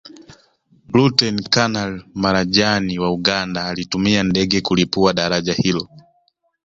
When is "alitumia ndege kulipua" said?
3.67-5.13